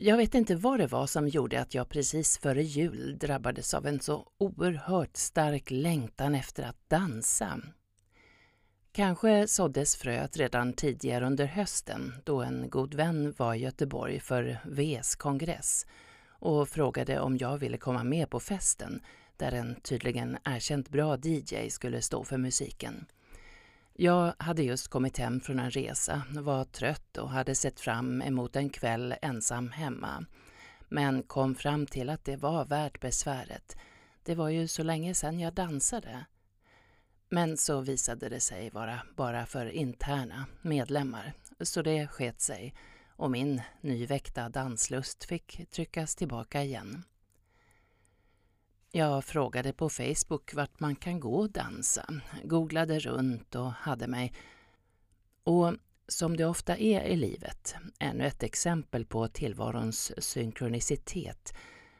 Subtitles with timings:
[0.00, 3.86] Jag vet inte vad det var som gjorde att jag precis före jul drabbades av
[3.86, 7.60] en så oerhört stark längtan efter att dansa.
[8.92, 14.58] Kanske såddes fröet redan tidigare under hösten då en god vän var i Göteborg för
[14.64, 15.86] VS kongress
[16.28, 19.00] och frågade om jag ville komma med på festen
[19.36, 23.06] där en tydligen erkänt bra DJ skulle stå för musiken.
[24.00, 28.56] Jag hade just kommit hem från en resa, var trött och hade sett fram emot
[28.56, 30.24] en kväll ensam hemma.
[30.88, 33.76] Men kom fram till att det var värt besväret.
[34.22, 36.24] Det var ju så länge sedan jag dansade.
[37.28, 42.74] Men så visade det sig vara bara för interna medlemmar, så det sket sig
[43.16, 47.04] och min nyväckta danslust fick tryckas tillbaka igen.
[48.92, 52.06] Jag frågade på Facebook vart man kan gå och dansa,
[52.44, 54.32] googlade runt och hade mig.
[55.44, 55.74] Och
[56.08, 61.54] som det ofta är i livet, ännu ett exempel på tillvarons synkronicitet,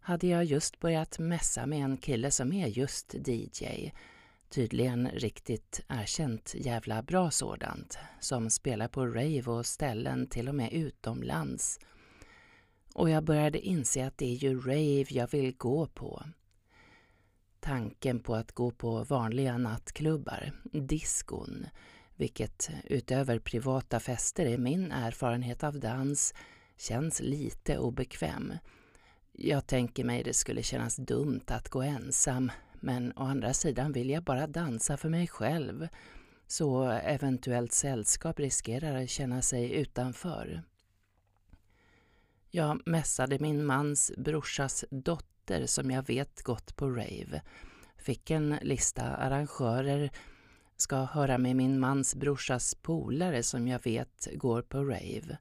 [0.00, 3.90] hade jag just börjat mässa med en kille som är just DJ.
[4.48, 10.72] Tydligen riktigt erkänt jävla bra sådant, som spelar på rave och ställen till och med
[10.72, 11.80] utomlands.
[12.94, 16.22] Och jag började inse att det är ju rave jag vill gå på.
[17.60, 21.66] Tanken på att gå på vanliga nattklubbar, diskon,
[22.16, 26.34] vilket utöver privata fester är min erfarenhet av dans,
[26.76, 28.52] känns lite obekväm.
[29.32, 34.10] Jag tänker mig det skulle kännas dumt att gå ensam, men å andra sidan vill
[34.10, 35.88] jag bara dansa för mig själv,
[36.46, 40.62] så eventuellt sällskap riskerar att känna sig utanför.
[42.50, 47.42] Jag mässade min mans brorsas dotter artister som jag vet gått på rave.
[47.96, 50.10] Fick en lista arrangörer,
[50.76, 55.38] ska höra med min mans brorsas polare som jag vet går på rave.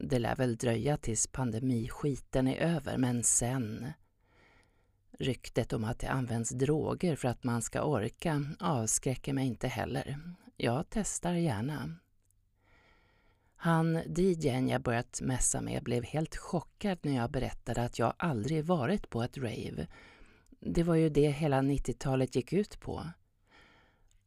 [0.00, 3.92] Det lär väl dröja tills pandemiskiten är över, men sen...
[5.18, 10.18] Ryktet om att det används droger för att man ska orka avskräcker mig inte heller.
[10.56, 11.96] Jag testar gärna.
[13.66, 18.64] Han DJn jag börjat mässa med blev helt chockad när jag berättade att jag aldrig
[18.64, 19.86] varit på ett rave.
[20.60, 23.06] Det var ju det hela 90-talet gick ut på.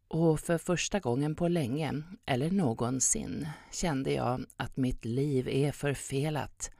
[0.07, 6.71] Och för första gången på länge, eller någonsin, kände jag att mitt liv är förfelat.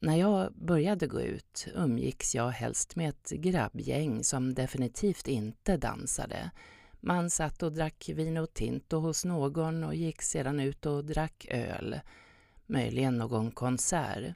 [0.00, 6.50] När jag började gå ut umgicks jag helst med ett grabbgäng som definitivt inte dansade
[7.02, 12.00] man satt och drack vino tinto hos någon och gick sedan ut och drack öl.
[12.66, 14.34] Möjligen någon konsert.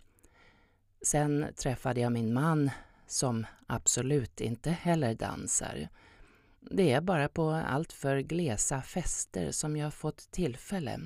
[1.02, 2.70] Sen träffade jag min man
[3.06, 5.88] som absolut inte heller dansar.
[6.60, 11.00] Det är bara på alltför glesa fester som jag fått tillfälle.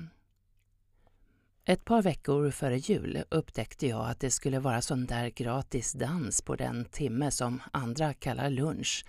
[1.65, 6.41] Ett par veckor före jul upptäckte jag att det skulle vara sån där gratis dans
[6.41, 9.05] på den timme som andra kallar lunch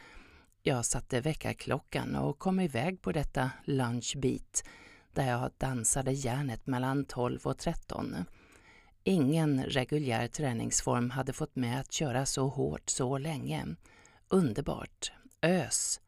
[0.62, 4.64] jag satte väckarklockan och kom iväg på detta lunchbeat
[5.12, 8.24] där jag dansade järnet mellan 12 och 13.
[9.04, 13.66] Ingen reguljär träningsform hade fått mig att köra så hårt så länge.
[14.28, 15.12] Underbart.
[15.42, 16.00] Ös.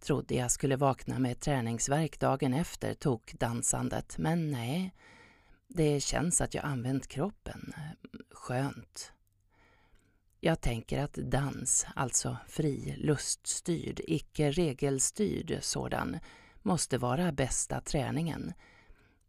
[0.00, 4.94] Trodde jag skulle vakna med träningsverk dagen efter tog dansandet, men nej.
[5.68, 7.72] Det känns att jag använt kroppen.
[8.30, 9.12] Skönt.
[10.42, 16.18] Jag tänker att dans, alltså fri, luststyrd, icke regelstyrd sådan,
[16.62, 18.52] måste vara bästa träningen.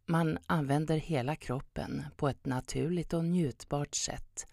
[0.06, 4.46] Man använder hela kroppen på ett naturligt och njutbart sätt.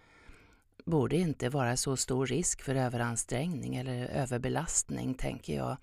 [0.85, 5.77] Borde inte vara så stor risk för överansträngning eller överbelastning, tänker jag.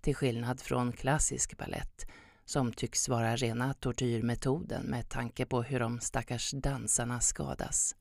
[0.00, 2.06] Till skillnad från klassisk ballett,
[2.44, 7.96] som tycks vara rena tortyrmetoden med tanke på hur de stackars dansarna skadas.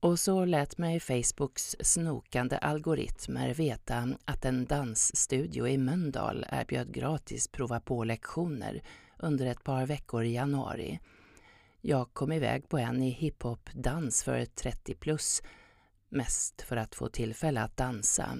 [0.00, 7.48] Och så lät mig Facebooks snokande algoritmer veta att en dansstudio i Mölndal erbjöd gratis
[7.48, 8.82] prova på-lektioner
[9.18, 11.00] under ett par veckor i januari.
[11.80, 15.42] Jag kom iväg på en i hiphop-dans för 30 plus,
[16.08, 18.36] mest för att få tillfälle att dansa.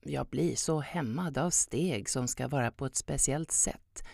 [0.00, 4.04] Jag blir så hämmad av steg som ska vara på ett speciellt sätt.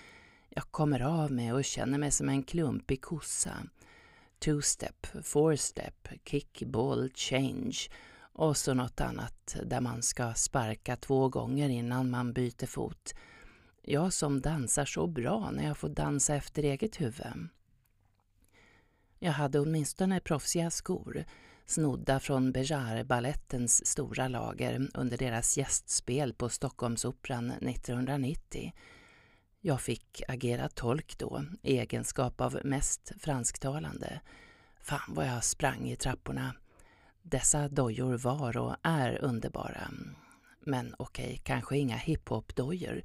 [0.48, 3.52] Jag kommer av mig och känner mig som en klumpig kossa
[4.40, 7.78] two-step, four-step, kick, ball, change
[8.32, 13.14] och så något annat där man ska sparka två gånger innan man byter fot.
[13.82, 17.48] Jag som dansar så bra när jag får dansa efter eget huvud.
[19.18, 21.24] Jag hade åtminstone proffsiga skor,
[21.66, 28.72] snodda från Bejar-ballettens stora lager under deras gästspel på Stockholmsoperan 1990.
[29.62, 34.20] Jag fick agera tolk då, i egenskap av mest fransktalande.
[34.80, 36.54] Fan vad jag sprang i trapporna.
[37.22, 39.90] Dessa dojor var och är underbara.
[40.60, 43.02] Men okej, okay, kanske inga hiphop-dojor.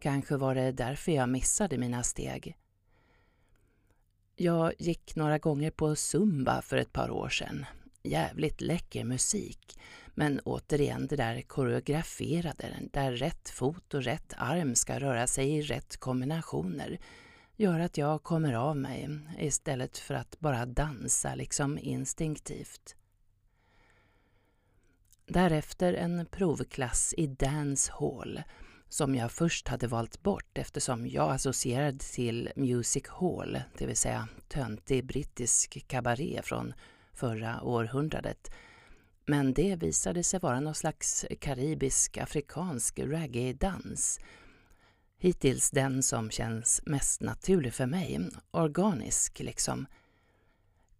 [0.00, 2.56] Kanske var det därför jag missade mina steg.
[4.36, 7.66] Jag gick några gånger på zumba för ett par år sedan.
[8.02, 9.78] Jävligt läcker musik.
[10.18, 15.62] Men återigen det där koreograferade, där rätt fot och rätt arm ska röra sig i
[15.62, 16.98] rätt kombinationer
[17.56, 22.96] gör att jag kommer av mig istället för att bara dansa liksom instinktivt.
[25.26, 28.42] Därefter en provklass i Dance Hall
[28.88, 34.28] som jag först hade valt bort eftersom jag associerade till Music Hall, det vill säga
[34.48, 36.74] töntig brittisk kabaré från
[37.12, 38.50] förra århundradet.
[39.30, 44.20] Men det visade sig vara någon slags karibisk-afrikansk reggae-dans.
[45.18, 49.86] Hittills den som känns mest naturlig för mig, organisk liksom.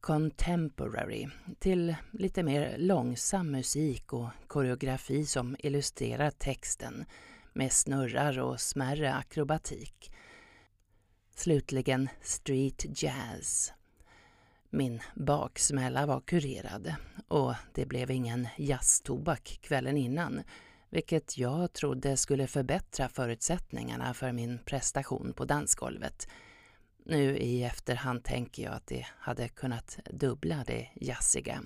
[0.01, 1.29] Contemporary,
[1.59, 7.05] till lite mer långsam musik och koreografi som illustrerar texten
[7.53, 10.13] med snurrar och smärre akrobatik.
[11.35, 13.73] Slutligen street jazz.
[14.71, 16.95] Min baksmälla var kurerad
[17.29, 20.43] och det blev ingen jazztobak kvällen innan
[20.91, 26.29] vilket jag trodde skulle förbättra förutsättningarna för min prestation på dansgolvet.
[27.05, 31.63] Nu i efterhand tänker jag att det hade kunnat dubbla det jazziga.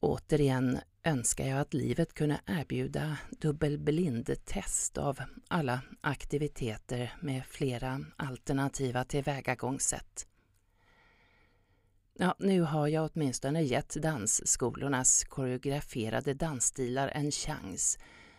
[0.00, 10.26] Återigen önskar jag att livet kunde erbjuda dubbelblindtest av alla aktiviteter med flera alternativa tillvägagångssätt.
[12.18, 17.98] Ja, nu har jag åtminstone gett dansskolornas koreograferade dansstilar en chans,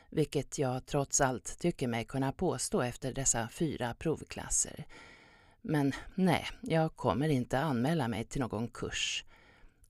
[0.09, 4.85] vilket jag trots allt tycker mig kunna påstå efter dessa fyra provklasser.
[5.61, 9.25] Men nej, jag kommer inte anmäla mig till någon kurs.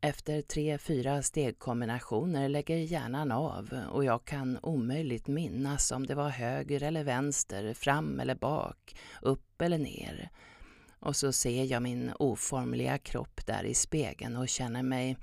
[0.01, 6.29] Efter tre, fyra stegkombinationer lägger hjärnan av och jag kan omöjligt minnas om det var
[6.29, 10.29] höger eller vänster, fram eller bak, upp eller ner.
[10.99, 15.17] Och så ser jag min oformliga kropp där i spegeln och känner mig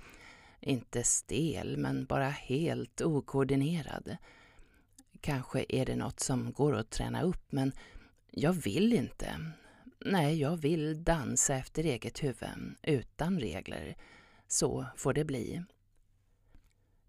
[0.61, 4.17] inte stel, men bara helt okoordinerad.
[5.21, 7.73] Kanske är det något som går att träna upp, men
[8.31, 9.53] jag vill inte.
[9.99, 13.97] Nej, jag vill dansa efter eget huvud, utan regler.
[14.49, 15.63] Så får det bli.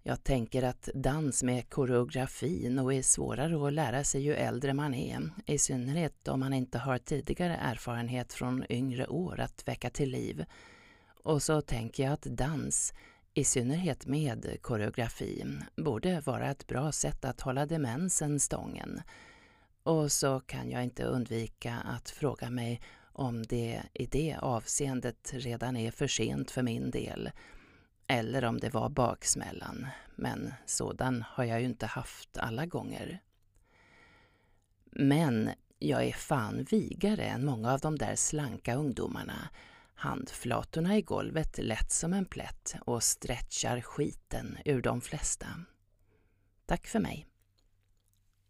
[0.05, 4.93] Jag tänker att dans med koreografi nog är svårare att lära sig ju äldre man
[4.93, 10.09] är, i synnerhet om man inte har tidigare erfarenhet från yngre år att väcka till
[10.09, 10.45] liv.
[11.23, 12.93] Och så tänker jag att dans,
[13.33, 15.45] i synnerhet med koreografi,
[15.75, 19.01] borde vara ett bra sätt att hålla demensen stången.
[19.83, 22.81] Och så kan jag inte undvika att fråga mig
[23.13, 27.29] om det i det avseendet redan är för sent för min del
[28.13, 33.19] eller om det var baksmällan, men sådan har jag ju inte haft alla gånger.
[34.91, 35.49] Men
[35.79, 39.49] jag är fan vigare än många av de där slanka ungdomarna.
[39.95, 45.47] Handflatorna i golvet lätt som en plätt och stretchar skiten ur de flesta.
[46.65, 47.32] Tack för mig.